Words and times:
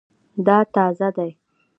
دا 0.45 0.57
تازه 0.73 1.07
دی 1.15 1.31